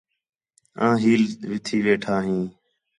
آں 0.85 0.95
ہیل 1.03 1.23
تھی 1.65 1.77
ویٹھا 1.85 2.15
ہیں 2.25 2.43